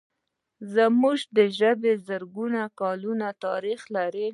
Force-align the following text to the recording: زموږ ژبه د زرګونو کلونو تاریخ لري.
زموږ 0.73 1.17
ژبه 1.57 1.73
د 1.83 1.85
زرګونو 2.07 2.61
کلونو 2.79 3.27
تاریخ 3.45 3.81
لري. 3.95 4.27